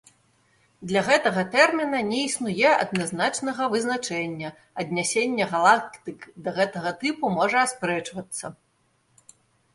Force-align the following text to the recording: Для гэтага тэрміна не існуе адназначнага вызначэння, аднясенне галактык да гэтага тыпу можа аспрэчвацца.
Для 0.91 1.01
гэтага 1.09 1.41
тэрміна 1.55 1.99
не 2.11 2.21
існуе 2.29 2.71
адназначнага 2.85 3.67
вызначэння, 3.75 4.49
аднясенне 4.85 5.45
галактык 5.53 6.27
да 6.49 6.57
гэтага 6.59 6.97
тыпу 7.05 7.25
можа 7.39 7.57
аспрэчвацца. 7.67 8.45